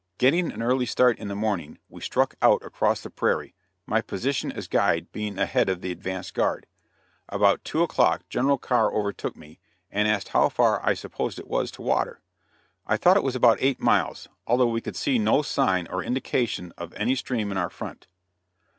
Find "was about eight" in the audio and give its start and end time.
13.23-13.79